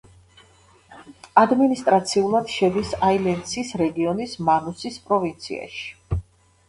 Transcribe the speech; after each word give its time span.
ადმინისტრაციულად 1.41 2.49
შედის 2.55 2.95
აილენდსის 3.09 3.75
რეგიონის 3.85 4.35
მანუსის 4.51 4.99
პროვინციაში. 5.11 5.91